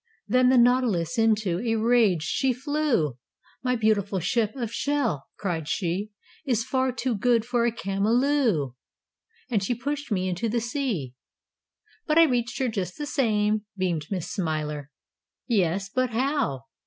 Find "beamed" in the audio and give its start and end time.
13.77-14.07